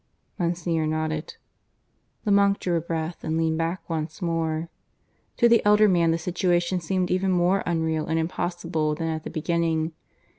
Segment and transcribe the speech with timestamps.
[0.39, 1.35] Monsignor nodded.
[2.23, 4.67] The monk drew a breath and leaned back once more.
[5.37, 9.29] To the elder man the situation seemed even more unreal and impossible than at the
[9.29, 9.91] beginning.